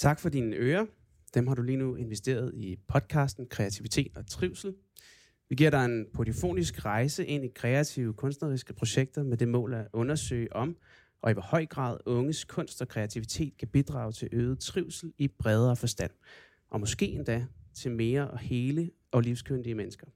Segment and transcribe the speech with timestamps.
[0.00, 0.86] Tak for dine ører.
[1.34, 4.74] Dem har du lige nu investeret i podcasten Kreativitet og Trivsel.
[5.48, 9.86] Vi giver dig en polyfonisk rejse ind i kreative kunstneriske projekter med det mål at
[9.92, 10.76] undersøge om,
[11.22, 15.28] og i hvor høj grad unges kunst og kreativitet kan bidrage til øget trivsel i
[15.28, 16.10] bredere forstand,
[16.70, 20.06] og måske endda til mere og hele og livskyndige mennesker.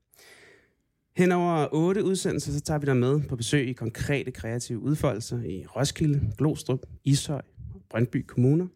[1.16, 5.66] Henover otte udsendelser, så tager vi dig med på besøg i konkrete kreative udfoldelser i
[5.66, 7.42] Roskilde, Glostrup, Ishøj
[7.74, 8.66] og Brøndby Kommuner.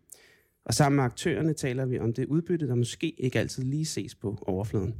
[0.68, 4.14] Og sammen med aktørerne taler vi om det udbytte, der måske ikke altid lige ses
[4.14, 4.94] på overfladen.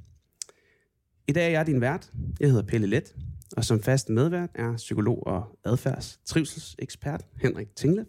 [1.29, 2.13] I dag er jeg din vært.
[2.41, 3.17] Jeg hedder Pelle Let,
[3.57, 8.05] og som fast medvært er psykolog og adfærds trivselsekspert Henrik Tinglev.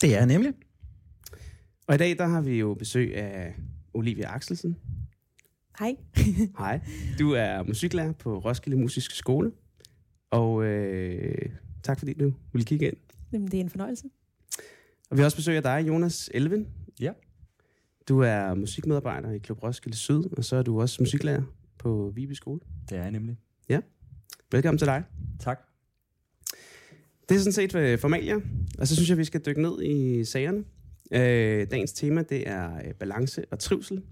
[0.00, 0.52] Det er jeg nemlig.
[1.86, 3.54] Og i dag der har vi jo besøg af
[3.94, 4.76] Olivia Axelsen.
[5.78, 5.96] Hej.
[6.58, 6.80] Hej.
[7.18, 9.52] Du er musiklærer på Roskilde Musiske Skole.
[10.30, 11.48] Og øh,
[11.82, 12.96] tak fordi du ville kigge ind.
[13.32, 14.08] Jamen, det er en fornøjelse.
[15.10, 16.68] Og vi har også besøg af dig, Jonas Elven.
[17.00, 17.12] Ja.
[18.08, 21.42] Du er musikmedarbejder i Klub Roskilde Syd, og så er du også musiklærer
[21.78, 22.60] på Viby Skole.
[22.88, 23.36] Det er jeg nemlig.
[23.68, 23.80] Ja.
[24.52, 25.04] Velkommen til dig.
[25.40, 25.60] Tak.
[27.28, 28.36] Det er sådan set formalia,
[28.78, 30.64] og så synes jeg, vi skal dykke ned i sagerne.
[31.12, 34.02] Øh, dagens tema, det er øh, balance og trivsel.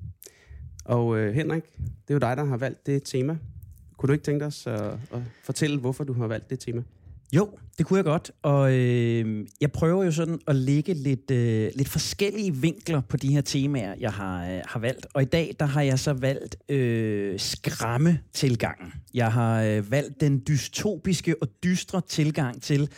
[0.85, 3.39] Og øh, Henrik, det er jo dig, der har valgt det tema.
[3.97, 6.83] Kunne du ikke tænke dig os at, at fortælle, hvorfor du har valgt det tema?
[7.35, 11.71] Jo, det kunne jeg godt, og øh, jeg prøver jo sådan at lægge lidt, øh,
[11.75, 15.07] lidt forskellige vinkler på de her temaer, jeg har, øh, har valgt.
[15.15, 18.93] Og i dag, der har jeg så valgt øh, skræmme-tilgangen.
[19.15, 22.89] Jeg har øh, valgt den dystopiske og dystre tilgang til,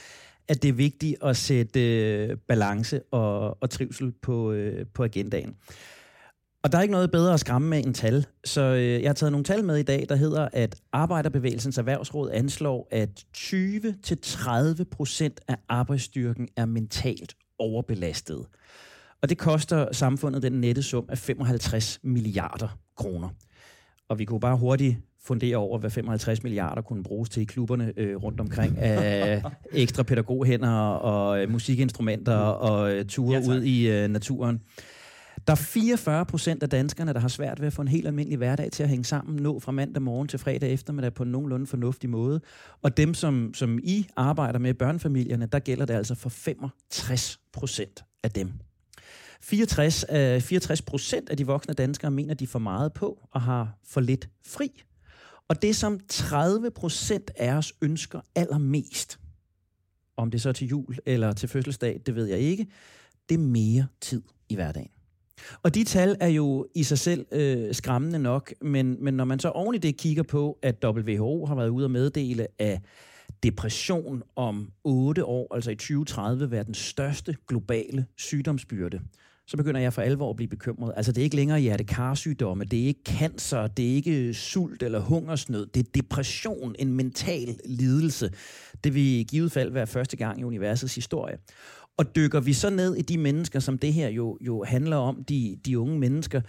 [0.49, 5.55] at det er vigtigt at sætte øh, balance og, og trivsel på, øh, på agendaen.
[6.67, 8.27] Og der er ikke noget bedre at skræmme med end tal.
[8.45, 12.31] Så øh, jeg har taget nogle tal med i dag, der hedder, at Arbejderbevægelsens Erhvervsråd
[12.31, 18.47] anslår, at 20-30 procent af arbejdsstyrken er mentalt overbelastet.
[19.23, 23.29] Og det koster samfundet den nette sum af 55 milliarder kroner.
[24.09, 27.93] Og vi kunne bare hurtigt fundere over, hvad 55 milliarder kunne bruges til i klubberne
[27.97, 29.43] øh, rundt omkring af
[29.73, 33.57] ekstra pædagoghænder og øh, musikinstrumenter og øh, ture Ja, ja, tak.
[33.57, 34.63] ud i øh, naturen.
[35.47, 38.37] Der er 44 procent af danskerne, der har svært ved at få en helt almindelig
[38.37, 41.67] hverdag til at hænge sammen, nå fra mandag morgen til fredag eftermiddag på en nogenlunde
[41.67, 42.41] fornuftig måde.
[42.83, 48.05] Og dem, som, som I arbejder med, børnefamilierne, der gælder det altså for 65 procent
[48.23, 48.53] af dem.
[49.41, 53.79] 64, øh, 64 procent af de voksne danskere mener, de får meget på og har
[53.85, 54.83] for lidt fri.
[55.49, 59.19] Og det, som 30 procent af os ønsker allermest,
[60.17, 62.67] om det så er til jul eller til fødselsdag, det ved jeg ikke,
[63.29, 64.96] det er mere tid i hverdagen.
[65.63, 69.39] Og de tal er jo i sig selv øh, skræmmende nok, men, men når man
[69.39, 72.81] så oven i det kigger på, at WHO har været ude og meddele, at
[73.43, 79.01] depression om 8 år, altså i 2030, være den største globale sygdomsbyrde,
[79.49, 80.93] så begynder jeg for alvor at blive bekymret.
[80.97, 84.83] Altså det er ikke længere hjertekarsygdomme, det er ikke cancer, det er ikke øh, sult
[84.83, 88.31] eller hungersnød, det er depression, en mental lidelse.
[88.85, 91.39] Det vil i givet fald være første gang i universets historie.
[91.97, 95.25] Og dykker vi så ned i de mennesker, som det her jo, jo handler om,
[95.25, 96.41] de, de unge mennesker,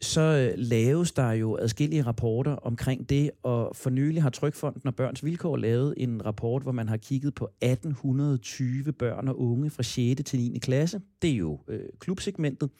[0.00, 4.94] så øh, laves der jo adskillige rapporter omkring det, og for nylig har Trykfonden og
[4.94, 9.82] Børns Vilkår lavet en rapport, hvor man har kigget på 1820 børn og unge fra
[9.82, 10.22] 6.
[10.26, 10.58] til 9.
[10.58, 11.00] klasse.
[11.22, 12.70] Det er jo øh, klubsegmentet.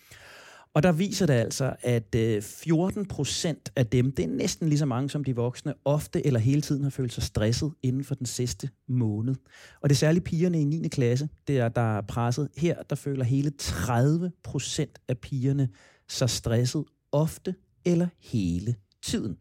[0.75, 4.79] Og der viser det altså, at øh, 14 procent af dem, det er næsten lige
[4.79, 8.15] så mange som de voksne, ofte eller hele tiden har følt sig stresset inden for
[8.15, 9.35] den sidste måned.
[9.81, 10.89] Og det er særligt pigerne i 9.
[10.89, 12.49] klasse, det er, der er presset.
[12.57, 15.69] Her, der føler hele 30 procent af pigerne
[16.09, 19.39] sig stresset ofte eller hele tiden.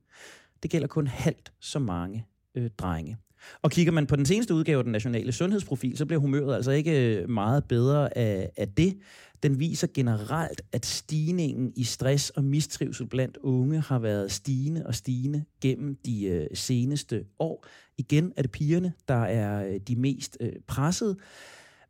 [0.64, 3.18] Det gælder kun halvt så mange øh, drenge.
[3.62, 6.72] Og kigger man på den seneste udgave af den nationale sundhedsprofil, så bliver humøret altså
[6.72, 8.98] ikke øh, meget bedre af, af det.
[9.44, 14.96] Den viser generelt, at stigningen i stress og mistrivsel blandt unge har været stigende og
[14.96, 17.66] stigende gennem de øh, seneste år.
[17.98, 21.18] Igen er det pigerne, der er øh, de mest øh, pressede,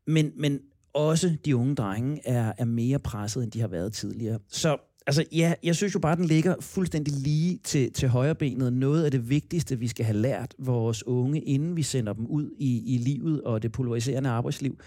[0.08, 0.60] men, men
[0.94, 4.40] også de unge drenge er, er mere pressede, end de har været tidligere.
[4.50, 4.78] Så
[5.08, 8.74] altså, ja, jeg synes jo bare, den ligger fuldstændig lige til, til højrebenet.
[8.74, 12.50] Noget af det vigtigste, vi skal have lært vores unge, inden vi sender dem ud
[12.58, 14.78] i, i livet og det polariserende arbejdsliv,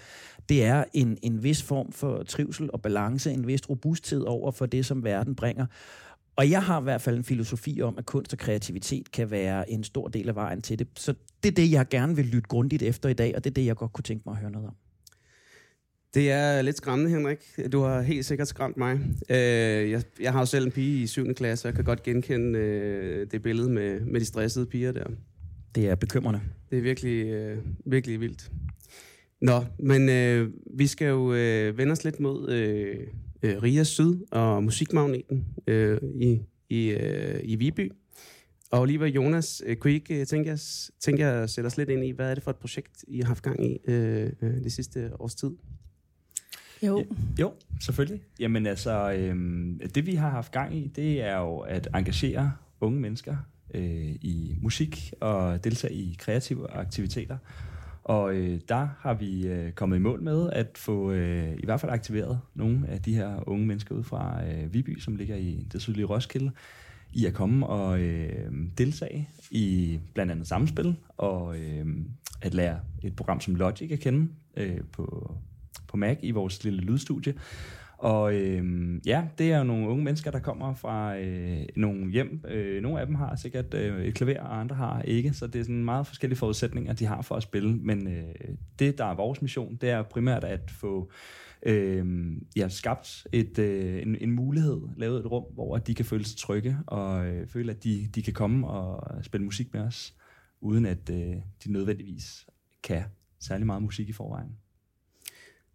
[0.48, 4.66] det er en, en vis form for trivsel og balance, en vis robusthed over for
[4.66, 5.66] det, som verden bringer.
[6.36, 9.70] Og jeg har i hvert fald en filosofi om, at kunst og kreativitet kan være
[9.70, 10.88] en stor del af vejen til det.
[10.96, 13.54] Så det er det, jeg gerne vil lytte grundigt efter i dag, og det er
[13.54, 14.74] det, jeg godt kunne tænke mig at høre noget om.
[16.14, 17.38] Det er lidt skræmmende, Henrik.
[17.72, 19.00] Du har helt sikkert skræmt mig.
[19.30, 21.34] Øh, jeg, jeg har jo selv en pige i 7.
[21.34, 25.04] klasse, og jeg kan godt genkende øh, det billede med, med de stressede piger der.
[25.74, 26.40] Det er bekymrende.
[26.70, 28.50] Det er virkelig, øh, virkelig vildt.
[29.40, 32.96] Nå, men øh, vi skal jo øh, vende os lidt mod øh,
[33.42, 37.92] øh, Ria Syd og Musikmagneten øh, i, i, øh, i Viby.
[38.70, 41.76] Og Oliver Jonas, øh, kunne I ikke øh, tænke jer, tænke jer at sætte os
[41.76, 44.32] lidt ind i, hvad er det for et projekt, I har haft gang i øh,
[44.42, 45.50] øh, det sidste års tid?
[46.82, 47.06] Jo.
[47.40, 48.20] Jo, selvfølgelig.
[48.40, 53.00] Jamen altså, øhm, det vi har haft gang i, det er jo at engagere unge
[53.00, 53.36] mennesker
[53.74, 57.36] øh, i musik og deltage i kreative aktiviteter.
[58.04, 61.80] Og øh, der har vi øh, kommet i mål med at få øh, i hvert
[61.80, 65.66] fald aktiveret nogle af de her unge mennesker ud fra øh, Viby, som ligger i
[65.72, 66.50] det sydlige Roskilde,
[67.12, 71.86] i at komme og øh, deltage i blandt andet samspil og øh,
[72.42, 75.34] at lære et program som Logic at kende øh, på,
[75.90, 77.34] på Mac i vores lille lydstudie.
[78.00, 78.64] Og øh,
[79.06, 82.44] ja, det er jo nogle unge mennesker, der kommer fra øh, nogle hjem.
[82.48, 85.32] Øh, nogle af dem har sikkert øh, et klaver, og andre har ikke.
[85.32, 87.76] Så det er sådan meget forskellige forudsætninger, de har for at spille.
[87.76, 91.10] Men øh, det, der er vores mission, det er primært at få
[91.62, 96.24] øh, ja, skabt et, øh, en, en mulighed, lavet et rum, hvor de kan føle
[96.24, 100.14] sig trygge, og øh, føle, at de, de kan komme og spille musik med os,
[100.60, 102.46] uden at øh, de nødvendigvis
[102.82, 103.02] kan
[103.40, 104.56] særlig meget musik i forvejen.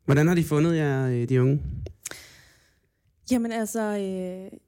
[0.06, 1.62] Hvordan har de fundet jer, øh, de unge?
[3.32, 4.60] Jamen altså, øh,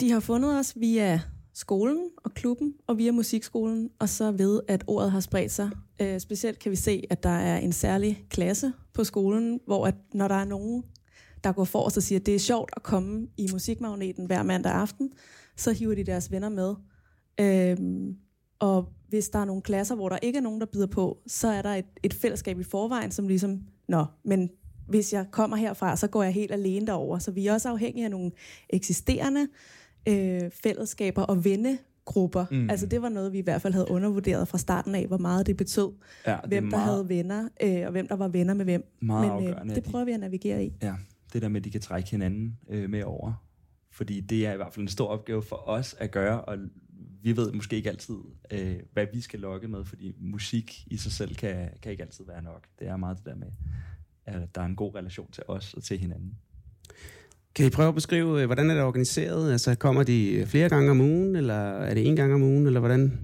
[0.00, 1.20] de har fundet os via
[1.54, 5.70] skolen og klubben, og via musikskolen, og så ved, at ordet har spredt sig.
[6.00, 9.94] Øh, specielt kan vi se, at der er en særlig klasse på skolen, hvor at
[10.14, 10.84] når der er nogen,
[11.44, 14.72] der går for og siger, at det er sjovt at komme i musikmagneten hver mandag
[14.72, 15.10] aften,
[15.56, 16.74] så hiver de deres venner med.
[17.40, 18.16] Øhm,
[18.58, 21.48] og hvis der er nogle klasser, hvor der ikke er nogen, der byder på, så
[21.48, 24.50] er der et, et fællesskab i forvejen, som ligesom, nå, men
[24.88, 27.18] hvis jeg kommer herfra, så går jeg helt alene derover.
[27.18, 28.30] Så vi er også afhængige af nogle
[28.70, 29.48] eksisterende
[30.08, 32.46] øh, fællesskaber og vennegrupper.
[32.50, 32.70] Mm.
[32.70, 35.46] Altså det var noget, vi i hvert fald havde undervurderet fra starten af, hvor meget
[35.46, 35.92] det betød.
[36.26, 38.96] Ja, hvem der meget, havde venner, øh, og hvem der var venner med hvem.
[39.00, 40.72] Meget Men øh, det prøver vi at navigere i.
[40.82, 40.94] Ja,
[41.32, 43.32] det der med, at de kan trække hinanden øh, med over.
[43.90, 46.58] Fordi det er i hvert fald en stor opgave for os at gøre, og
[47.22, 48.16] vi ved måske ikke altid,
[48.50, 52.24] øh, hvad vi skal lokke med, fordi musik i sig selv kan, kan ikke altid
[52.24, 52.66] være nok.
[52.78, 53.46] Det er meget det der med,
[54.26, 56.34] at der er en god relation til os og til hinanden.
[57.54, 59.52] Kan I prøve at beskrive, øh, hvordan er det organiseret?
[59.52, 62.80] Altså kommer de flere gange om ugen, eller er det en gang om ugen, eller
[62.80, 63.20] hvordan?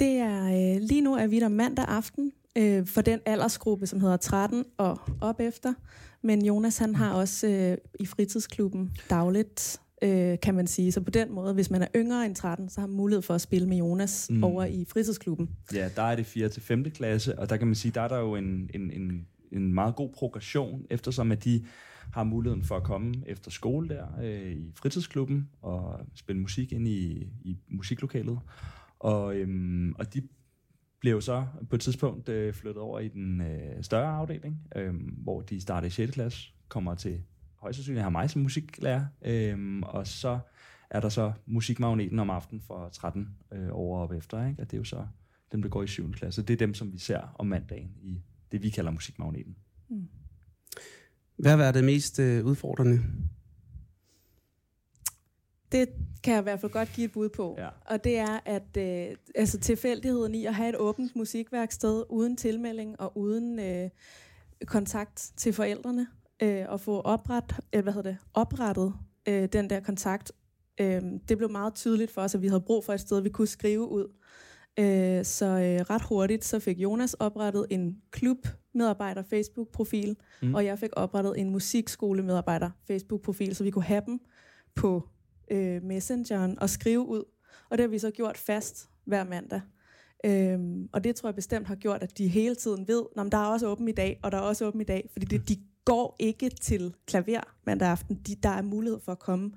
[0.00, 4.00] Det er, øh, lige nu er vi der mandag aften øh, for den aldersgruppe, som
[4.00, 5.74] hedder 13 og op efter.
[6.22, 10.92] Men Jonas han har også øh, i fritidsklubben dagligt, øh, kan man sige.
[10.92, 13.34] Så på den måde, hvis man er yngre end 13, så har man mulighed for
[13.34, 14.44] at spille med Jonas mm.
[14.44, 15.50] over i fritidsklubben.
[15.74, 16.48] Ja, der er det 4.
[16.48, 16.84] til 5.
[16.84, 19.96] klasse, og der kan man sige, der er der jo en, en, en, en meget
[19.96, 21.64] god progression, eftersom at de
[22.12, 26.88] har muligheden for at komme efter skole der øh, i fritidsklubben og spille musik ind
[26.88, 28.38] i, i musiklokalet.
[28.98, 30.22] Og, øhm, og de
[31.00, 35.40] blev så på et tidspunkt øh, flyttet over i den øh, større afdeling, øh, hvor
[35.40, 36.12] de starter i 6.
[36.12, 37.22] klasse, kommer til
[37.54, 40.38] højst sandsynligt har mig som musiklærer, øh, og så
[40.90, 44.62] er der så musikmagneten om aftenen for 13 øh, over og op efter, ikke?
[44.62, 45.06] og det er jo så
[45.52, 46.12] dem, der går i 7.
[46.12, 46.42] klasse.
[46.42, 48.22] Det er dem, som vi ser om mandagen i
[48.52, 49.56] det, vi kalder musikmagneten.
[51.36, 53.02] Hvad har været det mest øh, udfordrende?
[55.72, 55.88] Det
[56.22, 57.54] kan jeg i hvert fald godt give et bud på.
[57.58, 57.68] Ja.
[57.86, 63.00] Og det er, at øh, altså tilfældigheden i at have et åbent musikværksted uden tilmelding
[63.00, 63.90] og uden øh,
[64.66, 66.06] kontakt til forældrene,
[66.42, 68.94] øh, og få opret, øh, hvad hedder det, oprettet
[69.28, 70.32] øh, den der kontakt,
[70.80, 73.28] øh, det blev meget tydeligt for os, at vi havde brug for et sted, vi
[73.28, 74.12] kunne skrive ud.
[74.78, 80.54] Øh, så øh, ret hurtigt så fik Jonas oprettet en klubmedarbejder Facebook-profil, Mm.
[80.54, 84.20] og jeg fik oprettet en musikskolemedarbejder Facebook-profil, så vi kunne have dem
[84.74, 85.08] på
[85.50, 87.24] øh, Messengeren og skrive ud.
[87.70, 89.60] Og det har vi så gjort fast hver mandag.
[90.24, 93.38] Øhm, og det tror jeg bestemt har gjort, at de hele tiden ved, at der
[93.38, 95.08] er også åben i dag, og der er også åben i dag.
[95.12, 95.56] Fordi det, de
[95.88, 98.16] går ikke til klaver mandag aften.
[98.26, 99.52] De, der er mulighed for at komme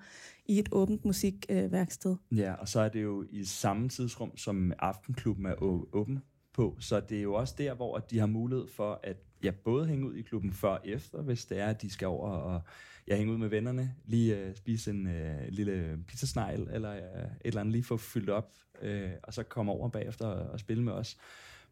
[0.46, 2.16] i et åbent musikværksted.
[2.32, 6.20] Øh, ja, og så er det jo i samme tidsrum, som Aftenklubben er åben
[6.54, 6.78] på.
[6.80, 10.08] Så det er jo også der, hvor de har mulighed for at ja, både hænge
[10.08, 12.62] ud i klubben før og efter, hvis det er, at de skal over og
[13.08, 17.32] ja, hænge ud med vennerne, lige øh, spise en øh, lille pizzasnegl, eller øh, et
[17.44, 20.84] eller andet, lige få fyldt op, øh, og så komme over bagefter og, og spille
[20.84, 21.18] med os.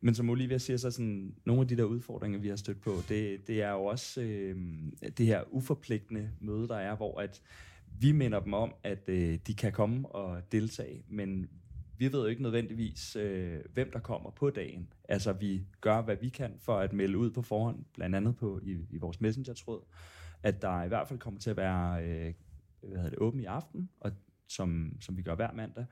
[0.02, 2.92] Men som Olivia siger, så sådan, nogle af de der udfordringer, vi har stødt på,
[3.10, 4.56] det, det er jo også øh,
[5.18, 7.42] det her uforpligtende møde, der er, hvor at
[8.00, 11.50] vi minder dem om, at øh, de kan komme og deltage, men
[11.98, 14.94] vi ved jo ikke nødvendigvis, øh, hvem der kommer på dagen.
[15.10, 18.60] Altså, vi gør, hvad vi kan for at melde ud på forhånd, blandt andet på,
[18.64, 19.82] i, i vores messenger-tråd,
[20.44, 22.34] at der i hvert fald kommer til at være øh,
[22.82, 24.12] hvad hedder det, åben i aften, og
[24.48, 25.86] som, som vi gør hver mandag.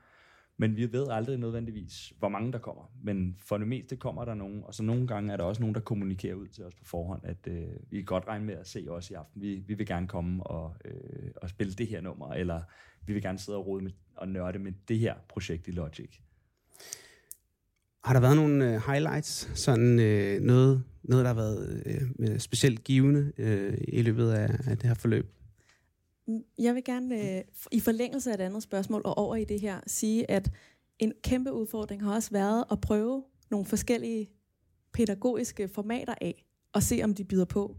[0.60, 2.92] Men vi ved aldrig nødvendigvis, hvor mange der kommer.
[3.02, 5.74] Men for det meste kommer der nogen, og så nogle gange er der også nogen,
[5.74, 8.66] der kommunikerer ud til os på forhånd, at øh, vi kan godt regne med at
[8.68, 9.42] se os i aften.
[9.42, 12.60] Vi, vi vil gerne komme og, øh, og spille det her nummer, eller
[13.06, 16.20] vi vil gerne sidde og rode med, og nørde med det her projekt i Logic.
[18.04, 21.82] Har der været nogle øh, highlights, sådan øh, noget, noget, der har været
[22.18, 25.37] øh, specielt givende øh, i løbet af, af det her forløb?
[26.58, 29.80] Jeg vil gerne øh, i forlængelse af et andet spørgsmål og over i det her
[29.86, 30.50] sige, at
[30.98, 34.30] en kæmpe udfordring har også været at prøve nogle forskellige
[34.92, 37.76] pædagogiske formater af og se, om de byder på.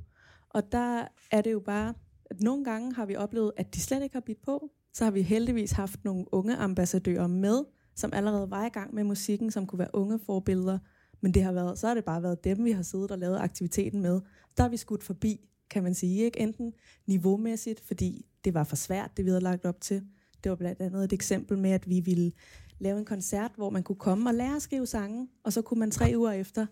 [0.49, 1.93] Og der er det jo bare,
[2.25, 4.71] at nogle gange har vi oplevet, at de slet ikke har bidt på.
[4.93, 7.63] Så har vi heldigvis haft nogle unge ambassadører med,
[7.95, 10.79] som allerede var i gang med musikken, som kunne være unge forbilleder.
[11.21, 13.39] Men det har været, så har det bare været dem, vi har siddet og lavet
[13.39, 14.21] aktiviteten med.
[14.57, 16.25] Der har vi skudt forbi, kan man sige.
[16.25, 16.39] Ikke?
[16.39, 16.73] Enten
[17.07, 20.03] niveaumæssigt, fordi det var for svært, det vi havde lagt op til.
[20.43, 22.31] Det var blandt andet et eksempel med, at vi ville
[22.79, 25.79] lave en koncert, hvor man kunne komme og lære at skrive sange, og så kunne
[25.79, 26.65] man tre uger efter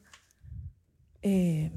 [1.26, 1.72] øh,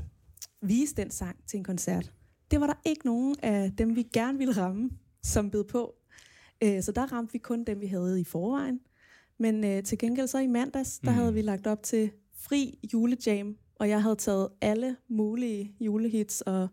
[0.62, 2.12] vise den sang til en koncert.
[2.50, 4.90] Det var der ikke nogen af dem, vi gerne ville ramme,
[5.22, 5.94] som bed på.
[6.62, 8.80] Øh, så der ramte vi kun dem, vi havde i forvejen.
[9.38, 11.16] Men øh, til gengæld så i mandags, der mm.
[11.16, 16.68] havde vi lagt op til fri julejam, og jeg havde taget alle mulige julehits og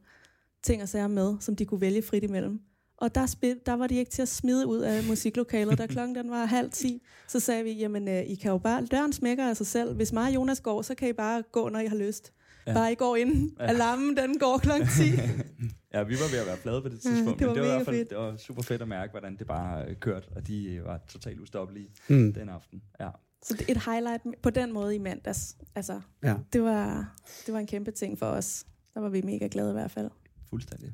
[0.68, 2.60] ting og sager med, som de kunne vælge frit imellem.
[2.98, 6.16] Og der, spil, der var de ikke til at smide ud af musiklokalet, da klokken
[6.16, 7.02] den var halv ti.
[7.28, 9.96] Så sagde vi, jamen øh, I kan jo bare, døren smækker af sig selv.
[9.96, 12.34] Hvis mig og Jonas går, så kan I bare gå, når I har lyst.
[12.68, 12.74] Ja.
[12.74, 13.52] Bare I går ind.
[13.60, 13.66] Ja.
[13.66, 15.04] Alarmen, den går klokken 10.
[15.94, 17.40] ja, vi var ved at være flade på det tidspunkt.
[17.40, 18.10] det var, men det var i hvert fald fedt.
[18.10, 21.40] det var super fedt at mærke, hvordan det bare øh, kørte, og de var totalt
[21.40, 22.34] ustoppelige mm.
[22.34, 22.82] den aften.
[23.00, 23.10] Ja.
[23.44, 25.58] Så det et highlight på den måde i mandags.
[25.76, 26.36] Altså, ja.
[26.54, 28.66] det, var, det var en kæmpe ting for os.
[28.94, 30.10] Der var vi mega glade i hvert fald.
[30.50, 30.94] Fuldstændig.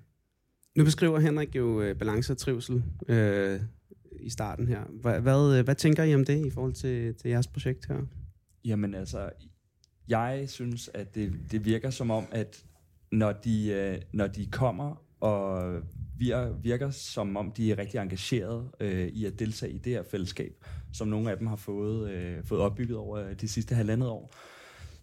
[0.76, 3.60] Nu beskriver Henrik jo øh, balance og trivsel øh,
[4.20, 4.84] i starten her.
[5.02, 8.02] Hvad, hvad, øh, hvad tænker I om det i forhold til, til jeres projekt her?
[8.66, 9.30] Jamen altså,
[10.08, 12.66] jeg synes, at det, det virker som om, at
[13.12, 15.82] når de, øh, når de kommer og
[16.18, 20.04] virker, virker som om, de er rigtig engageret øh, i at deltage i det her
[20.04, 24.34] fællesskab, som nogle af dem har fået, øh, fået opbygget over de sidste halvandet år,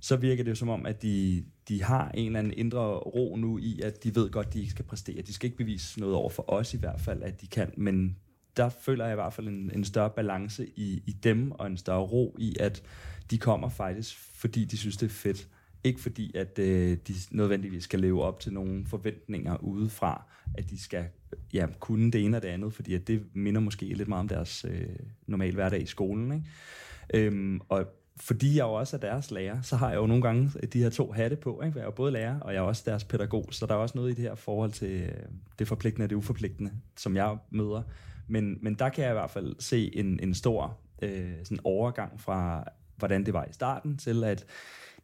[0.00, 3.37] så virker det jo som om, at de, de har en eller anden indre ro
[3.37, 5.23] nu i, at de ved godt, at de ikke skal præstere.
[5.23, 8.16] De skal ikke bevise noget over for os i hvert fald, at de kan, men
[8.57, 11.76] der føler jeg i hvert fald en, en større balance i, i dem, og en
[11.76, 12.83] større ro i, at
[13.30, 15.49] de kommer faktisk, fordi de synes, det er fedt.
[15.85, 20.83] Ikke fordi, at øh, de nødvendigvis skal leve op til nogle forventninger udefra, at de
[20.83, 21.04] skal
[21.52, 24.28] ja, kunne det ene og det andet, fordi at det minder måske lidt meget om
[24.28, 24.87] deres øh,
[25.26, 26.33] normale hverdag i skolen.
[26.33, 27.26] Ikke?
[27.26, 27.87] Øhm, og
[28.21, 30.83] fordi jeg jo også er deres lærer, så har jeg jo nogle gange øh, de
[30.83, 31.62] her to hatte på.
[31.65, 31.79] Ikke?
[31.79, 33.99] Jeg er jo både lærer, og jeg er også deres pædagog, så der er også
[33.99, 35.12] noget i det her forhold til øh,
[35.59, 37.83] det forpligtende og det uforpligtende, som jeg møder.
[38.29, 42.21] Men, men der kan jeg i hvert fald se en, en stor øh, sådan overgang
[42.21, 42.65] fra,
[42.97, 44.47] hvordan det var i starten, til at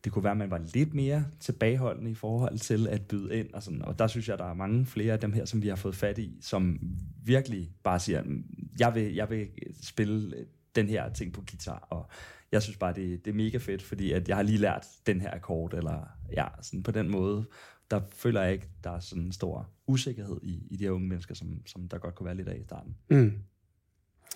[0.04, 3.54] det kunne være, at man var lidt mere tilbageholdende i forhold til at byde ind.
[3.54, 3.82] Og, sådan.
[3.82, 5.96] og der synes jeg, der er mange flere af dem her, som vi har fået
[5.96, 6.80] fat i, som
[7.24, 8.44] virkelig bare siger, mm,
[8.78, 9.48] jeg vil, jeg vil
[9.82, 10.34] spille
[10.74, 12.08] den her ting på guitar, og
[12.52, 15.20] jeg synes bare, det, det er mega fedt, fordi at jeg har lige lært den
[15.20, 17.46] her akkord, eller ja, sådan på den måde,
[17.90, 21.08] der føler jeg ikke, der er sådan en stor usikkerhed i, i de her unge
[21.08, 22.96] mennesker, som, som der godt kunne være lidt af i starten.
[23.10, 23.32] Mm.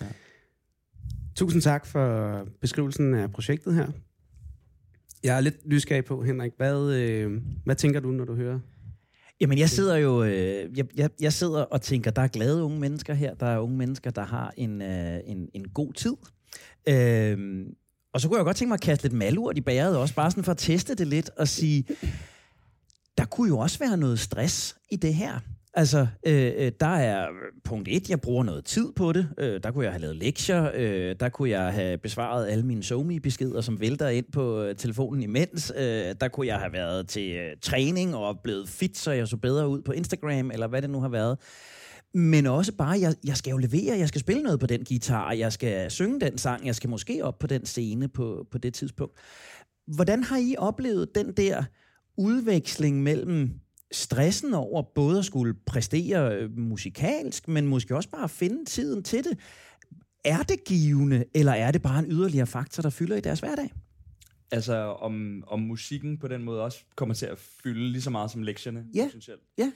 [0.01, 0.07] Ja.
[1.35, 3.91] Tusind tak for beskrivelsen af projektet her.
[5.23, 8.59] Jeg er lidt nysgerrig på, Henrik, hvad, øh, hvad tænker du, når du hører
[9.41, 12.79] Jamen, jeg sidder jo øh, jeg, jeg, jeg sidder og tænker, der er glade unge
[12.79, 13.33] mennesker her.
[13.33, 16.13] Der er unge mennesker, der har en, øh, en, en god tid.
[16.89, 17.65] Øh,
[18.13, 20.31] og så kunne jeg godt tænke mig at kaste lidt malurt i bæret også, bare
[20.31, 21.85] sådan for at teste det lidt og sige,
[23.17, 25.39] der kunne jo også være noget stress i det her.
[25.73, 27.27] Altså, øh, øh, der er
[27.63, 29.29] punkt et, jeg bruger noget tid på det.
[29.37, 30.71] Øh, der kunne jeg have lavet lektier.
[30.73, 35.23] Øh, der kunne jeg have besvaret alle mine SoMe-beskeder, som vælter ind på øh, telefonen
[35.23, 35.73] imens.
[35.77, 39.37] Øh, der kunne jeg have været til øh, træning og blevet fit, så jeg så
[39.37, 41.37] bedre ud på Instagram, eller hvad det nu har været.
[42.13, 45.31] Men også bare, jeg, jeg skal jo levere, jeg skal spille noget på den guitar,
[45.31, 48.73] jeg skal synge den sang, jeg skal måske op på den scene på, på det
[48.73, 49.15] tidspunkt.
[49.87, 51.63] Hvordan har I oplevet den der
[52.17, 53.51] udveksling mellem
[53.91, 59.23] stressen over både at skulle præstere øh, musikalsk, men måske også bare finde tiden til
[59.23, 59.37] det?
[60.25, 63.73] Er det givende, eller er det bare en yderligere faktor, der fylder i deres hverdag?
[64.51, 68.31] Altså, om, om musikken på den måde også kommer til at fylde lige så meget
[68.31, 69.09] som lektierne, ja.
[69.57, 69.71] Ja.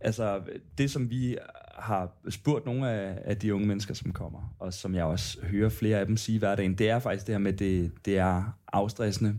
[0.00, 0.40] Altså,
[0.78, 1.36] det som vi
[1.78, 5.68] har spurgt nogle af, af de unge mennesker, som kommer, og som jeg også hører
[5.68, 8.58] flere af dem sige hverdagen, det er faktisk det her med, at det, det er
[8.72, 9.36] afstressende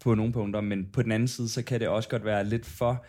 [0.00, 2.66] på nogle punkter, men på den anden side, så kan det også godt være lidt
[2.66, 3.04] for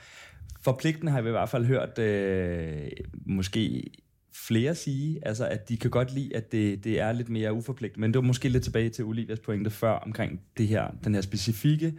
[0.61, 2.91] forpligtende, har vi i hvert fald hørt, øh,
[3.25, 3.91] måske
[4.35, 8.01] flere sige, altså at de kan godt lide, at det, det er lidt mere uforpligtende,
[8.01, 11.21] men det var måske lidt tilbage til Olivias pointe før omkring det her, den her
[11.21, 11.93] specifikke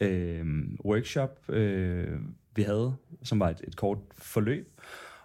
[0.00, 0.46] øh,
[0.84, 2.18] workshop, øh,
[2.60, 4.80] vi havde, som var et, et kort forløb,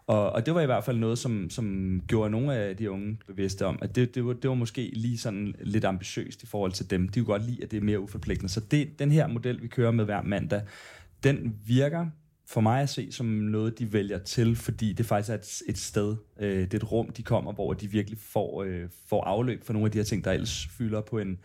[0.08, 3.18] og, og det var i hvert fald noget, som, som gjorde nogle af de unge
[3.27, 6.72] bevidste om, at det, det, var, det var måske lige sådan lidt ambitiøst i forhold
[6.72, 7.10] til dem.
[7.10, 8.54] De kunne godt lide, at det er mere uforpligtende.
[8.54, 10.62] Så det, den her model, vi kører med hver mandag,
[11.24, 12.06] den virker
[12.48, 15.77] for mig at se som noget, de vælger til, fordi det faktisk er et, et
[15.77, 19.63] sted, øh, det er et rum, de kommer, hvor de virkelig får, øh, får afløb
[19.63, 21.38] for nogle af de her ting, der ellers fylder på en,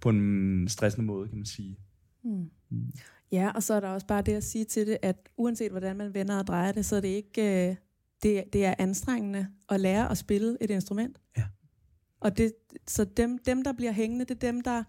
[0.00, 1.76] på en stressende måde, kan man sige.
[2.24, 2.50] Mm.
[2.70, 2.92] Mm.
[3.32, 5.96] Ja, og så er der også bare det at sige til det, at uanset hvordan
[5.96, 7.68] man vender og drejer det, så er det ikke...
[7.68, 7.76] Øh,
[8.22, 11.20] det, det er anstrengende at lære at spille et instrument.
[11.36, 11.44] Ja.
[12.20, 12.52] Og det,
[12.86, 14.84] så dem, dem, der bliver hængende, det er dem, der,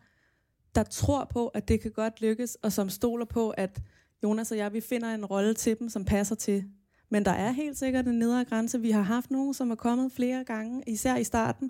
[0.75, 3.81] der tror på, at det kan godt lykkes, og som stoler på, at
[4.23, 6.65] Jonas og jeg, vi finder en rolle til dem, som passer til.
[7.09, 8.81] Men der er helt sikkert en nedre grænse.
[8.81, 11.69] Vi har haft nogen, som er kommet flere gange, især i starten.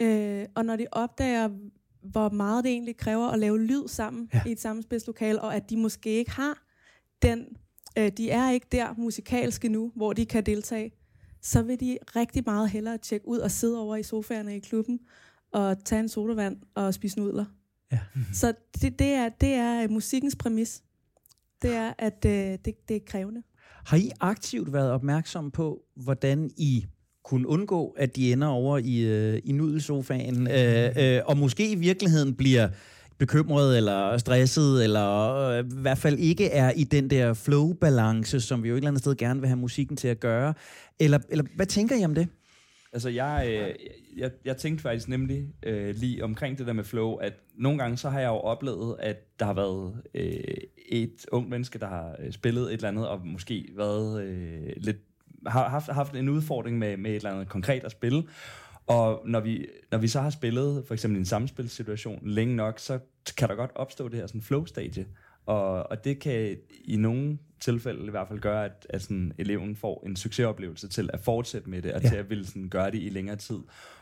[0.00, 1.50] Øh, og når de opdager,
[2.10, 4.42] hvor meget det egentlig kræver at lave lyd sammen ja.
[4.46, 6.62] i et samspilslokale, og at de måske ikke har
[7.22, 7.46] den,
[7.98, 10.92] øh, de er ikke der musikalske nu, hvor de kan deltage,
[11.42, 15.00] så vil de rigtig meget hellere tjekke ud og sidde over i sofaerne i klubben,
[15.52, 17.44] og tage en sodavand og spise nudler.
[17.92, 17.98] Ja.
[18.32, 20.82] Så det, det, er, det er musikkens præmis
[21.62, 23.42] det er, at øh, det, det er krævende.
[23.86, 26.86] Har I aktivt været opmærksom på, hvordan I
[27.26, 31.74] kunne undgå, at de ender over i, øh, i nudelsofaen, øh, øh, og måske i
[31.74, 32.68] virkeligheden bliver
[33.18, 38.62] bekymret eller stresset, eller øh, i hvert fald ikke er i den der flow-balance, som
[38.62, 40.54] vi jo et eller andet sted gerne vil have musikken til at gøre.
[41.00, 42.28] Eller, eller hvad tænker I om det?
[42.92, 43.74] Altså, jeg, øh,
[44.16, 47.96] jeg, jeg tænkte faktisk nemlig øh, lige omkring det der med flow, at nogle gange
[47.96, 50.54] så har jeg jo oplevet, at der har været øh,
[50.88, 54.96] et ung menneske, der har øh, spillet et eller andet, og måske været øh, lidt,
[55.46, 58.22] har haft, haft en udfordring med, med et eller andet konkret at spille.
[58.86, 62.98] Og når vi, når vi så har spillet for eksempel en samspilssituation længe nok, så
[63.36, 65.06] kan der godt opstå det her sådan flow-stadie.
[65.46, 69.76] Og, og det kan i nogle tilfælde i hvert fald gøre, at, at sådan, eleven
[69.76, 72.08] får en succesoplevelse til at fortsætte med det, og ja.
[72.08, 73.58] til at ville sådan, gøre det i længere tid.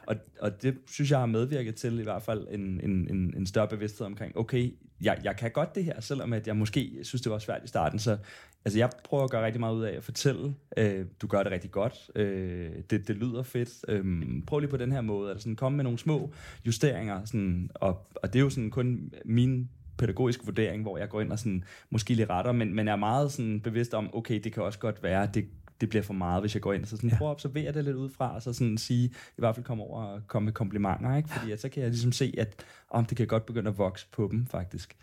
[0.07, 3.47] Og, og det synes jeg har medvirket til i hvert fald en, en, en, en
[3.47, 7.23] større bevidsthed omkring, okay, jeg, jeg kan godt det her, selvom at jeg måske synes,
[7.23, 7.99] det var svært i starten.
[7.99, 8.19] Så
[8.64, 11.53] altså, jeg prøver at gøre rigtig meget ud af at fortælle, øh, du gør det
[11.53, 14.05] rigtig godt, øh, det, det lyder fedt, øh,
[14.46, 16.33] prøv lige på den her måde, altså sådan, komme med nogle små
[16.66, 21.20] justeringer, sådan, og, og det er jo sådan kun min pædagogisk vurdering, hvor jeg går
[21.20, 24.53] ind og sådan, måske lige retter, men, men er meget sådan bevidst om, okay, det
[24.53, 25.44] kan også godt være, det,
[25.81, 26.85] det bliver for meget, hvis jeg går ind.
[26.85, 27.18] Så sådan, ja.
[27.18, 30.03] prøv at observere det lidt udefra, og så sådan sige, i hvert fald komme over
[30.03, 31.29] og komme med komplimenter, ikke?
[31.29, 34.07] Fordi at så kan jeg ligesom se, at om det kan godt begynde at vokse
[34.12, 34.96] på dem, faktisk.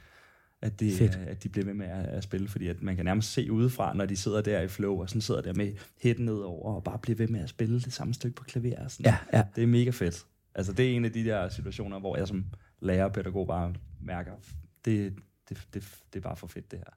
[0.61, 1.19] At, det, Fedt.
[1.27, 3.93] at de bliver ved med at, at, spille, fordi at man kan nærmest se udefra,
[3.93, 5.71] når de sidder der i flow, og sådan sidder der med
[6.01, 8.87] hætten nedover, og bare bliver ved med at spille det samme stykke på klaver.
[8.87, 9.05] Sådan.
[9.05, 9.43] Ja, ja.
[9.55, 10.25] Det er mega fedt.
[10.55, 12.45] Altså, det er en af de der situationer, hvor jeg som
[12.81, 14.31] lærer og pædagog bare mærker,
[14.85, 15.13] det,
[15.49, 16.93] det, det, det er bare for fedt, det her.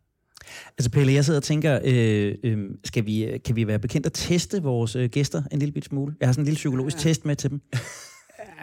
[0.79, 4.13] Altså Pelle, jeg sidder og tænker, øh, øh, skal vi, kan vi være bekendt at
[4.13, 6.15] teste vores øh, gæster en lille bit smule?
[6.21, 7.03] Jeg har sådan en lille psykologisk ja.
[7.03, 7.61] test med til dem.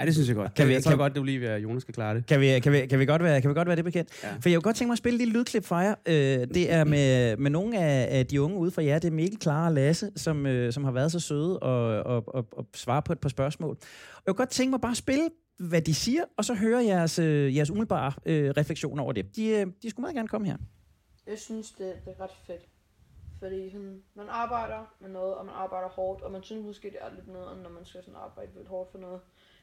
[0.02, 0.54] Ja, det synes jeg godt.
[0.54, 2.26] Kan vi, jeg tror kan, godt, det Olivia og Jonas skal klare det.
[2.26, 4.24] Kan vi, kan vi, kan vi, godt, være, kan vi godt være det bekendt?
[4.24, 4.30] Ja.
[4.42, 5.96] For jeg kunne godt tænke mig at spille et lille lydklip fra jer.
[6.06, 9.00] Øh, det er med, med nogle af, af de unge ude fra jer.
[9.00, 12.36] Det er Mikkel, Clara og Lasse, som, øh, som har været så søde og, og,
[12.36, 13.72] og, og svare på et par spørgsmål.
[13.72, 15.30] Og jeg kunne godt tænke mig bare at spille
[15.70, 19.36] hvad de siger, og så høre jeres, øh, jeres umiddelbare øh, refleksion over det.
[19.36, 20.58] De, øh, de skulle meget gerne komme her.
[21.28, 22.68] Jeg synes, det, det er ret fedt.
[23.40, 26.98] Fordi sådan, man arbejder med noget, og man arbejder hårdt, og man synes måske, det
[27.02, 29.20] er lidt noget, når man skal sådan arbejde lidt hårdt for noget.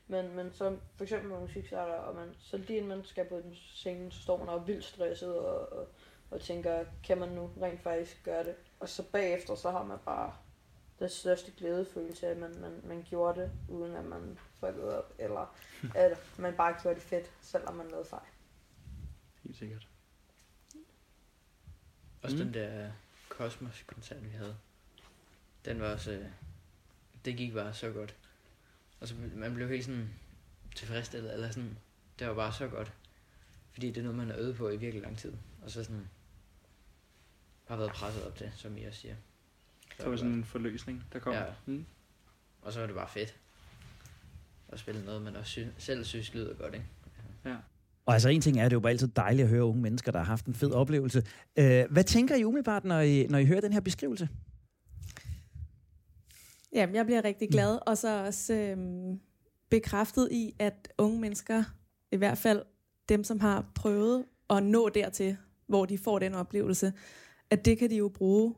[0.09, 3.37] Men, men så for eksempel med musikstarter, og man, så lige inden man skal på
[3.37, 5.89] den scene, så står man og vildt stresset og, og,
[6.31, 8.55] og tænker, kan man nu rent faktisk gøre det?
[8.81, 10.35] Og så bagefter, så har man bare
[10.99, 15.57] den største glædefølelse, at man, man, man gjorde det, uden at man fuckede op, eller
[15.95, 18.29] at man bare gjorde det fedt, selvom man lavede fejl.
[19.43, 19.89] Helt sikkert.
[22.23, 22.43] Også mm.
[22.43, 22.91] den der
[23.29, 24.57] Cosmos-koncert, vi havde.
[25.65, 26.25] Den var også...
[27.25, 28.17] Det gik bare så godt.
[29.01, 30.09] Og så man blev helt sådan
[30.75, 31.77] tilfredsstillet, eller sådan...
[32.19, 32.93] Det var bare så godt.
[33.73, 35.33] Fordi det er noget, man har øvet på i virkelig lang tid.
[35.63, 36.09] Og så sådan...
[37.65, 39.15] Har været presset op til, som I også siger.
[39.97, 41.33] Så det var sådan en forløsning, der kom.
[41.33, 41.45] Ja.
[41.67, 41.85] Mm.
[42.63, 43.37] Og så var det bare fedt.
[44.69, 46.87] At spille noget, man også sy- selv synes lyder godt, ikke?
[47.45, 47.57] Ja.
[48.07, 50.13] Og altså en ting er, det er jo bare altid dejligt at høre unge mennesker,
[50.13, 51.27] der har haft en fed oplevelse.
[51.59, 54.29] Øh, hvad tænker I umiddelbart, når I, når I hører den her beskrivelse?
[56.73, 57.83] Jamen, jeg bliver rigtig glad, mm.
[57.87, 59.21] og så også øhm,
[59.71, 61.65] bekræftet i, at unge mennesker,
[62.13, 62.63] i hvert fald
[63.09, 66.93] dem, som har prøvet at nå dertil, hvor de får den oplevelse,
[67.51, 68.55] at det kan de jo bruge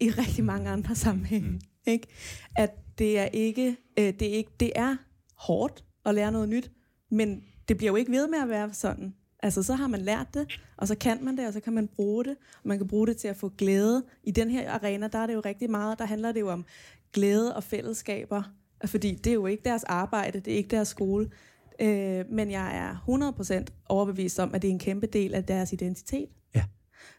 [0.00, 1.50] i rigtig mange andre sammenhænge.
[1.50, 1.60] Mm.
[1.86, 2.06] Ikke?
[2.56, 4.96] At det er ikke, øh, det er ikke, det er
[5.34, 6.70] hårdt at lære noget nyt,
[7.10, 9.14] men det bliver jo ikke ved med at være sådan.
[9.42, 11.88] Altså, så har man lært det, og så kan man det, og så kan man
[11.88, 12.36] bruge det.
[12.62, 14.04] Og man kan bruge det til at få glæde.
[14.24, 16.64] I den her arena, der er det jo rigtig meget, der handler det jo om
[17.12, 18.42] glæde og fællesskaber.
[18.84, 21.30] Fordi det er jo ikke deres arbejde, det er ikke deres skole.
[21.80, 23.04] Øh, men jeg er
[23.68, 26.28] 100% overbevist om, at det er en kæmpe del af deres identitet.
[26.54, 26.64] Ja.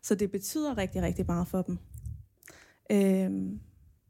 [0.04, 1.78] Så det betyder rigtig, rigtig meget for dem.
[2.92, 3.32] Øh,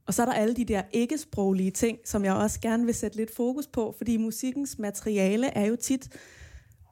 [0.06, 3.17] og så er der alle de der ikke-sproglige ting, som jeg også gerne vil sætte
[3.17, 6.10] lidt fokus på, fordi musikkens materiale er jo tit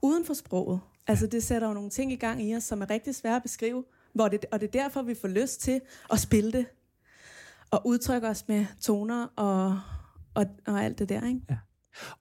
[0.02, 0.80] uden for sproget.
[1.08, 3.42] Altså det sætter jo nogle ting i gang i os, som er rigtig svære at
[3.42, 6.66] beskrive, hvor det, og det er derfor, vi får lyst til at spille det,
[7.72, 9.80] og udtrykke os med toner og,
[10.34, 11.42] og, og alt det der, ikke?
[11.50, 11.56] Ja.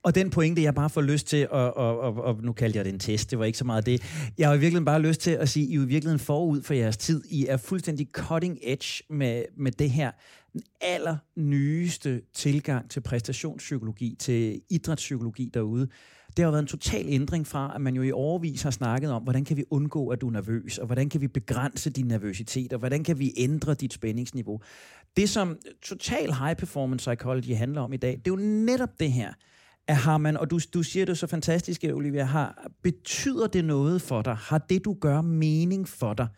[0.03, 2.85] Og den pointe, jeg bare får lyst til, og, og, og, og nu kaldte jeg
[2.85, 4.03] det en test, det var ikke så meget det.
[4.39, 6.75] Jeg har i virkeligheden bare lyst til at sige, I er i virkeligheden forud for
[6.75, 7.23] jeres tid.
[7.31, 10.11] I er fuldstændig cutting edge med, med det her.
[10.53, 15.89] Den aller nyeste tilgang til præstationspsykologi, til idrætspsykologi derude.
[16.37, 19.23] Det har været en total ændring fra, at man jo i overvis har snakket om,
[19.23, 22.73] hvordan kan vi undgå, at du er nervøs, og hvordan kan vi begrænse din nervøsitet,
[22.73, 24.61] og hvordan kan vi ændre dit spændingsniveau.
[25.17, 29.13] Det, som total high performance psychology handler om i dag, det er jo netop det
[29.13, 29.33] her,
[29.89, 34.03] at har man, og du, du siger det så fantastisk, Olivia, har, betyder det noget
[34.03, 34.35] for dig?
[34.35, 36.29] Har det, du gør, mening for dig?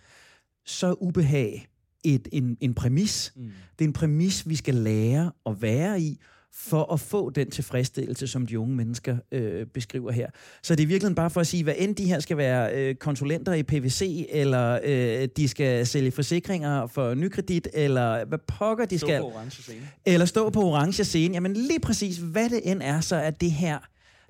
[0.67, 1.69] Så ubehag
[2.05, 3.33] et, en, en præmis.
[3.37, 3.43] Mm.
[3.79, 6.21] Det er en præmis, vi skal lære at være i,
[6.55, 10.31] for at få den tilfredsstillelse, som de unge mennesker øh, beskriver her.
[10.63, 12.95] Så det er virkelig bare for at sige, hvad end de her skal være øh,
[12.95, 18.99] konsulenter i PVC, eller øh, de skal sælge forsikringer for nykredit, eller hvad pokker de
[18.99, 19.21] Stå skal.
[19.21, 19.89] på orange scene.
[20.07, 21.35] Eller stå på orange scene.
[21.35, 23.79] Jamen lige præcis, hvad det end er, så er det her,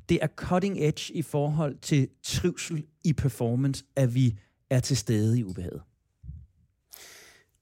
[0.08, 4.38] det er cutting edge i forhold til trivsel i performance, at vi
[4.70, 5.80] er til stede i ubehaget.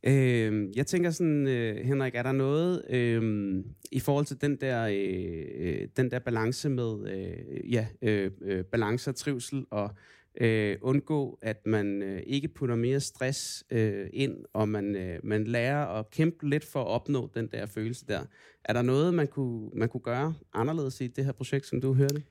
[0.05, 4.87] Øh, jeg tænker sådan, øh, Henrik, er der noget øh, i forhold til den der,
[4.87, 9.91] øh, øh, den der balance med øh, ja, øh, øh, balance og trivsel og
[10.41, 15.45] øh, undgå, at man øh, ikke putter mere stress øh, ind, og man, øh, man
[15.45, 18.21] lærer at kæmpe lidt for at opnå den der følelse der.
[18.65, 21.95] Er der noget, man kunne, man kunne gøre anderledes i det her projekt, som du
[21.95, 22.23] hørte?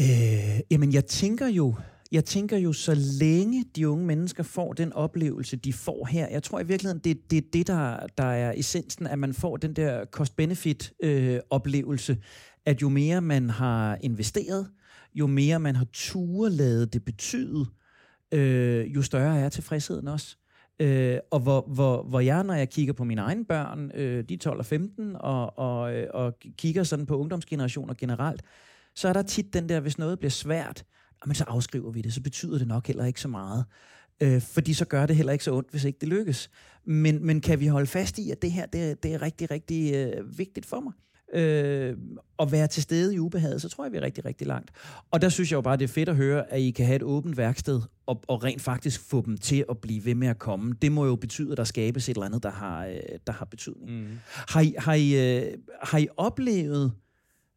[0.00, 1.74] Øh, jamen, jeg tænker jo,
[2.12, 6.42] jeg tænker jo, så længe de unge mennesker får den oplevelse, de får her, jeg
[6.42, 9.76] tror i virkeligheden, det, det er det, der, der er essensen, at man får den
[9.76, 12.18] der cost-benefit-oplevelse, øh,
[12.66, 14.68] at jo mere man har investeret,
[15.14, 17.66] jo mere man har turladet det betyde,
[18.32, 20.36] øh, jo større er tilfredsheden også.
[20.80, 24.34] Øh, og hvor, hvor, hvor jeg, når jeg kigger på mine egne børn, øh, de
[24.34, 28.42] er 12 og 15, og, og, øh, og kigger sådan på ungdomsgenerationer generelt,
[28.94, 30.84] så er der tit den der, hvis noget bliver svært,
[31.26, 33.64] men så afskriver vi det, så betyder det nok heller ikke så meget.
[34.20, 36.50] Øh, fordi så gør det heller ikke så ondt, hvis ikke det lykkes.
[36.84, 39.94] Men, men kan vi holde fast i, at det her det, det er rigtig, rigtig
[39.94, 40.92] øh, vigtigt for mig?
[41.34, 41.96] Øh,
[42.38, 44.70] at være til stede i ubehaget, så tror jeg, vi er rigtig, rigtig langt.
[45.10, 46.96] Og der synes jeg jo bare, det er fedt at høre, at I kan have
[46.96, 50.38] et åbent værksted, og, og rent faktisk få dem til at blive ved med at
[50.38, 50.74] komme.
[50.82, 53.44] Det må jo betyde, at der skabes et eller andet, der har, øh, der har
[53.44, 53.90] betydning.
[53.90, 54.18] Mm.
[54.24, 56.92] Har, I, har, I, øh, har I oplevet,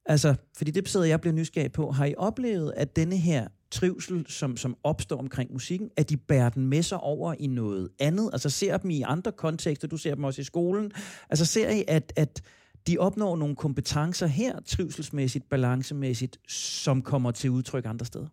[0.06, 4.26] altså, fordi det sidder jeg bliver nysgerrig på, har I oplevet, at denne her trivsel,
[4.28, 8.30] som, som opstår omkring musikken, at de bærer den med sig over i noget andet?
[8.34, 10.92] Altså ser dem i andre kontekster, du ser dem også i skolen.
[11.30, 12.42] Altså ser I, at, at
[12.88, 18.28] de opnår nogle kompetencer her, trivselsmæssigt, balancemæssigt, som kommer til udtryk andre steder?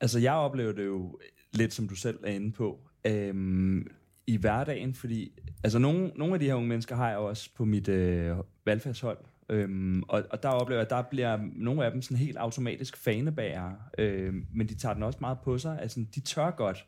[0.00, 1.18] Altså, jeg oplever det jo
[1.52, 3.86] lidt, som du selv er inde på, øhm,
[4.26, 5.32] i hverdagen, fordi
[5.64, 9.18] altså, nogle, nogle af de her unge mennesker har jeg også på mit øh, valgfærdshold,
[9.48, 12.96] Øhm, og, og der oplever jeg, at der bliver nogle af dem sådan helt automatisk
[12.96, 15.78] fanebærere, øhm, men de tager den også meget på sig.
[15.80, 16.86] Altså, de tør godt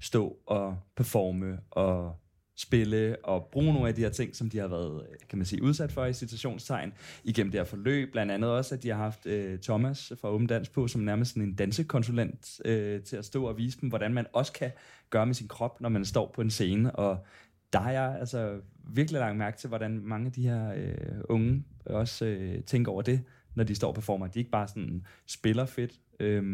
[0.00, 2.16] stå og performe og
[2.56, 5.62] spille og bruge nogle af de her ting, som de har været, kan man sige,
[5.62, 6.92] udsat for i citationstegn
[7.24, 8.12] igennem det her forløb.
[8.12, 11.30] Blandt andet også, at de har haft øh, Thomas fra Åben Dans på, som nærmest
[11.30, 14.70] sådan en dansekonsulent øh, til at stå og vise dem, hvordan man også kan
[15.10, 16.96] gøre med sin krop, når man står på en scene.
[16.96, 17.26] Og
[17.72, 18.60] der har jeg altså
[18.94, 23.02] virkelig lagt mærke til, hvordan mange af de her øh, unge også øh, tænker over
[23.02, 23.20] det,
[23.54, 24.26] når de står og performer.
[24.26, 26.44] De ikke bare sådan spiller fedt, øh,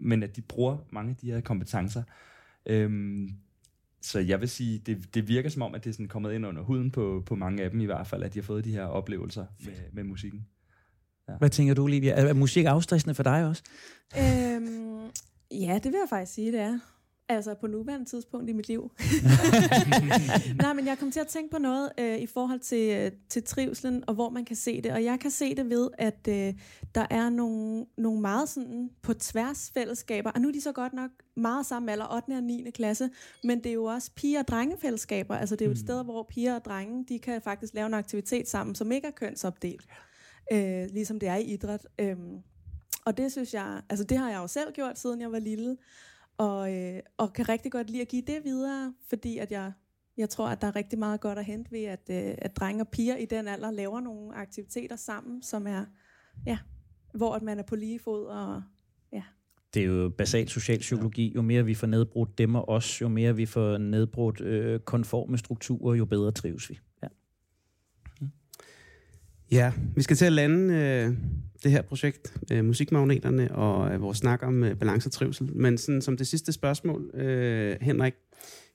[0.00, 2.02] men at de bruger mange af de her kompetencer.
[2.66, 3.28] Øh,
[4.02, 6.46] så jeg vil sige, det, det virker som om, at det er sådan kommet ind
[6.46, 8.72] under huden på, på mange af dem i hvert fald, at de har fået de
[8.72, 10.46] her oplevelser med, med musikken.
[11.28, 11.36] Ja.
[11.38, 12.12] Hvad tænker du, Olivia?
[12.12, 13.62] Er, er musik afstressende for dig også?
[14.18, 15.10] Øhm,
[15.50, 16.78] ja, det vil jeg faktisk sige, det er.
[17.28, 18.90] Altså på nuværende tidspunkt i mit liv.
[20.62, 23.44] Nej, men jeg kom til at tænke på noget øh, i forhold til, øh, til
[23.44, 24.92] trivselen, og hvor man kan se det.
[24.92, 26.54] Og jeg kan se det ved, at øh,
[26.94, 30.30] der er nogle, nogle meget sådan på tværs fællesskaber.
[30.30, 32.36] Og nu er de så godt nok meget sammen alder 8.
[32.36, 32.70] og 9.
[32.74, 33.10] klasse,
[33.44, 35.36] men det er jo også piger- og drengefællesskaber.
[35.36, 37.94] Altså det er jo et sted, hvor piger og drenge, de kan faktisk lave en
[37.94, 39.86] aktivitet sammen, som ikke er kønsopdelt.
[40.52, 41.86] Øh, ligesom det er i idræt.
[41.98, 42.38] Øhm,
[43.04, 45.76] og det synes jeg, altså det har jeg jo selv gjort, siden jeg var lille
[46.38, 49.72] og, øh, og kan rigtig godt lide at give det videre, fordi at jeg,
[50.16, 52.82] jeg tror, at der er rigtig meget godt at hente ved, at, øh, at drenge
[52.82, 55.84] og piger i den alder laver nogle aktiviteter sammen, som er,
[56.46, 56.58] ja,
[57.14, 58.62] hvor at man er på lige fod, og
[59.74, 61.32] Det er jo basal social psykologi.
[61.34, 65.38] Jo mere vi får nedbrudt dem og os, jo mere vi får nedbrudt øh, konforme
[65.38, 66.78] strukturer, jo bedre trives vi.
[69.50, 69.72] Ja.
[69.96, 71.16] Vi skal til at lande øh,
[71.62, 75.56] det her projekt, øh, Musikmagneterne, og øh, vores snak om øh, balance og trivsel.
[75.56, 78.14] Men sådan, som det sidste spørgsmål, øh, Henrik,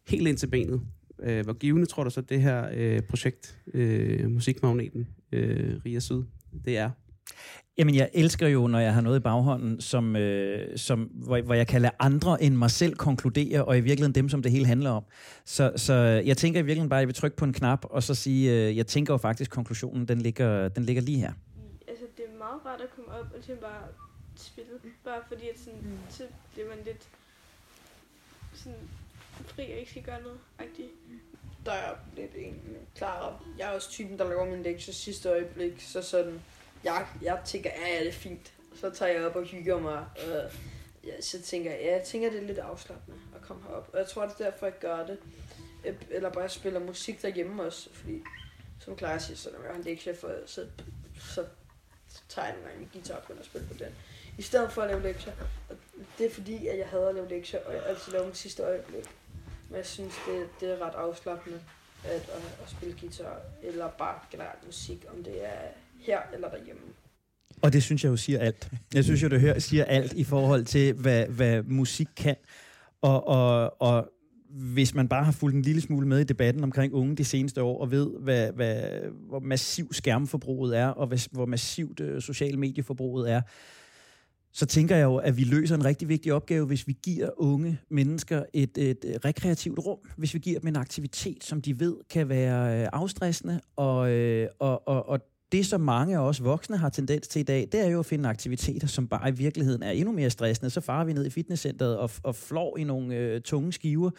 [0.08, 0.82] helt ind til benet.
[1.24, 6.24] Øh, hvor givende tror du så, det her øh, projekt, øh, Musikmagneten, øh, Ria Syd,
[6.66, 6.90] det er?
[7.78, 11.54] Jamen, jeg elsker jo, når jeg har noget i baghånden, som, øh, som, hvor, hvor
[11.54, 14.66] jeg kan lade andre end mig selv konkludere, og i virkeligheden dem, som det hele
[14.66, 15.04] handler om.
[15.46, 15.94] Så, så
[16.26, 18.52] jeg tænker i virkeligheden bare, at jeg vil trykke på en knap, og så sige,
[18.52, 21.34] øh, jeg tænker jo faktisk, at konklusionen, den ligger, den ligger lige her.
[21.88, 23.84] Altså, det er meget rart at komme op og til bare
[24.36, 24.70] spille.
[25.04, 25.98] Bare fordi, at sådan, mm.
[26.10, 27.08] så bliver man lidt
[28.54, 28.80] sådan
[29.46, 30.38] fri og ikke skal gøre noget.
[30.60, 30.90] -agtig.
[31.66, 32.62] Der er lidt en
[32.96, 33.38] klarere.
[33.58, 36.42] Jeg er også typen, der laver min lektie sidste øjeblik, så sådan,
[36.84, 38.54] jeg, jeg tænker, ja, ja, det er fint.
[38.76, 39.98] Så tager jeg op og hygger mig.
[39.98, 40.52] Og
[41.04, 43.90] ja, så tænker jeg, ja, jeg tænker, det er lidt afslappende at komme herop.
[43.94, 45.20] Og jeg tror, det er derfor, jeg gør det.
[45.86, 48.24] Øh, eller bare spiller musik derhjemme også, fordi
[48.80, 50.66] som Clara siger, så når jeg har en lektie, for, så,
[51.20, 51.46] så
[52.30, 53.96] tager jeg nogle gange min guitar og begynder at spille på den.
[54.38, 55.34] I stedet for at lave lektier.
[55.70, 55.76] Og
[56.18, 58.64] det er fordi, at jeg hader at lave lektier, og jeg altid laver min sidste
[58.64, 59.06] øjeblik.
[59.70, 61.62] Men jeg synes, det, det er ret afslappende
[62.04, 65.68] at, at, at spille guitar, eller bare generelt musik, om det er
[66.02, 66.82] her eller derhjemme.
[67.62, 68.72] Og det synes jeg jo siger alt.
[68.94, 72.36] Jeg synes jo, det hører, siger alt i forhold til, hvad, hvad musik kan.
[73.02, 74.10] Og, og, og
[74.50, 77.64] hvis man bare har fulgt en lille smule med i debatten omkring unge de seneste
[77.64, 78.84] år, og ved, hvad, hvad,
[79.28, 83.42] hvor massiv skærmforbruget er, og hvad, hvor massivt øh, social medieforbruget er,
[84.54, 87.80] så tænker jeg jo, at vi løser en rigtig vigtig opgave, hvis vi giver unge
[87.90, 90.00] mennesker et, et øh, rekreativt rum.
[90.18, 94.88] Hvis vi giver dem en aktivitet, som de ved kan være øh, afstressende, øh, og,
[94.88, 95.20] og, og, og
[95.52, 98.06] det, som mange af os voksne har tendens til i dag, det er jo at
[98.06, 100.70] finde aktiviteter, som bare i virkeligheden er endnu mere stressende.
[100.70, 104.12] Så farer vi ned i fitnesscenteret og, og flår i nogle øh, tunge skiver.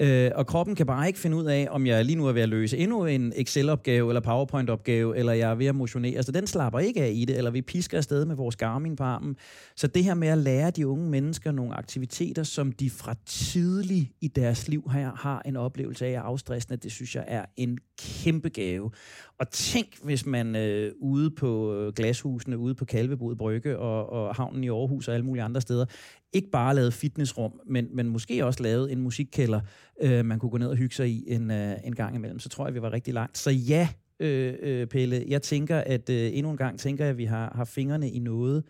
[0.00, 2.42] Øh, og kroppen kan bare ikke finde ud af, om jeg lige nu er ved
[2.42, 6.22] at løse endnu en Excel-opgave eller PowerPoint-opgave, eller jeg er ved at motionere.
[6.22, 9.04] Så den slapper ikke af i det, eller vi pisker afsted med vores Garmin på
[9.04, 9.36] armen.
[9.76, 14.12] Så det her med at lære de unge mennesker nogle aktiviteter, som de fra tidlig
[14.20, 17.78] i deres liv har, har en oplevelse af at afstressende, det synes jeg er en
[17.98, 18.90] kæmpe gave.
[19.38, 24.34] Og tænk, hvis man øh, ude på øh, glashusene, ude på Kalvebod Brygge og, og
[24.34, 25.86] havnen i Aarhus og alle mulige andre steder,
[26.32, 29.60] ikke bare lavet fitnessrum, men, men måske også lavet en musikkælder,
[30.02, 32.38] øh, man kunne gå ned og hygge sig i en, øh, en gang imellem.
[32.38, 33.38] Så tror jeg, vi var rigtig langt.
[33.38, 33.88] Så ja,
[34.20, 37.52] øh, øh, Pelle, jeg tænker, at øh, endnu en gang tænker jeg, at vi har,
[37.54, 38.64] har fingrene i noget,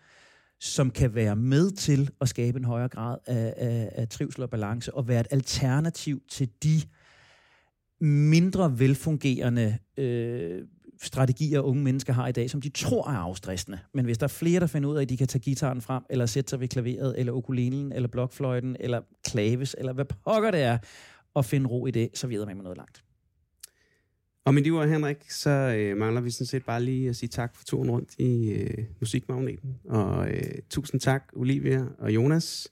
[0.61, 4.51] som kan være med til at skabe en højere grad af, af, af trivsel og
[4.51, 6.81] balance, og være et alternativ til de
[8.05, 10.63] mindre velfungerende øh,
[11.03, 13.79] strategier, unge mennesker har i dag, som de tror er afstressende.
[13.95, 16.03] Men hvis der er flere, der finder ud af, at de kan tage gitaren frem,
[16.11, 20.63] eller sætte sig ved klaveret, eller ukulelen, eller blokfløjten, eller klaves, eller hvad pokker det
[20.63, 20.79] er,
[21.35, 23.03] og finde ro i det, så videre man med noget langt.
[24.45, 27.29] Og med de ord, Henrik, så øh, mangler vi sådan set bare lige at sige
[27.29, 29.77] tak for turen rundt i øh, Musikmagneten.
[29.89, 32.69] Og øh, tusind tak, Olivia og Jonas,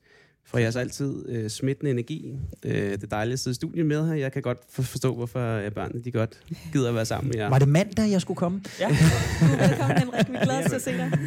[0.51, 2.37] for jeres altid øh, smittende energi.
[2.65, 4.15] Øh, det er dejligt at sidde i studiet med her.
[4.15, 6.41] Jeg kan godt for- forstå, hvorfor øh, børnene de godt
[6.73, 7.49] gider at være sammen med jer.
[7.49, 8.59] Var det mandag, jeg skulle komme?
[8.59, 10.29] du er velkommen, Henrik.
[10.29, 11.19] Vi glæder os til at se dig.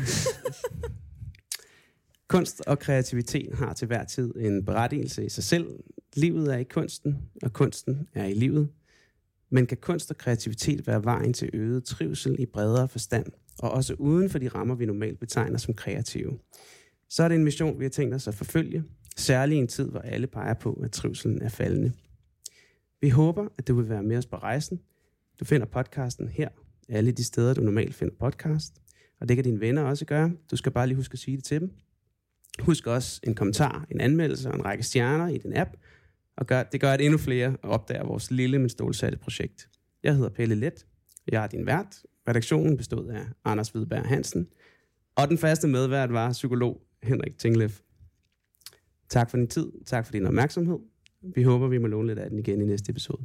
[2.28, 5.68] Kunst og kreativitet har til hver tid en berettigelse i sig selv.
[6.16, 8.70] Livet er i kunsten, og kunsten er i livet.
[9.50, 13.26] Men kan kunst og kreativitet være vejen til øget trivsel i bredere forstand,
[13.60, 16.40] og også uden for de rammer, vi normalt betegner som kreative?
[17.10, 18.84] Så er det en mission, vi har tænkt os at forfølge,
[19.16, 21.92] særligt i en tid, hvor alle peger på, at trivselen er faldende.
[23.02, 24.80] Vi håber, at du vil være med os på rejsen.
[25.40, 26.50] Du finder podcasten her,
[26.90, 28.74] alle de steder, du normalt finder podcast.
[29.20, 30.32] Og det kan dine venner også gøre.
[30.52, 31.72] Du skal bare lige huske at sige det til dem.
[32.60, 35.70] Husk også en kommentar, en anmeldelse og en række stjerner i din app.
[36.38, 39.70] Og gør, det gør, at endnu flere opdager vores lille, men stålsatte projekt.
[40.04, 40.86] Jeg hedder Pelle Let.
[41.32, 42.04] Jeg er din vært.
[42.28, 44.48] Redaktionen bestod af Anders Hvidberg Hansen.
[45.16, 47.70] Og den faste medvært var psykolog Henrik Tinglev.
[49.14, 49.72] Tak for din tid.
[49.86, 50.80] Tak for din opmærksomhed.
[51.36, 53.22] Vi håber, vi må låne lidt af den igen i næste episode.